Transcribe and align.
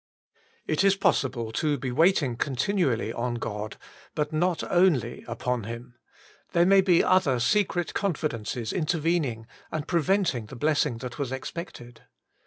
IT 0.65 0.83
is 0.83 0.95
possible 0.95 1.51
to 1.51 1.77
be 1.77 1.91
waiting 1.91 2.35
continually 2.35 3.13
on 3.13 3.35
God, 3.35 3.77
but 4.15 4.33
not 4.33 4.63
only 4.71 5.23
upon 5.27 5.65
Him; 5.65 5.93
there 6.53 6.65
may 6.65 6.81
be 6.81 7.03
other 7.03 7.39
secret 7.39 7.93
confidences 7.93 8.73
intervening, 8.73 9.45
and 9.71 9.87
pre 9.87 10.01
venting 10.01 10.47
the 10.47 10.55
blessing 10.55 10.97
that 11.01 11.19
was 11.19 11.31
expected. 11.31 12.01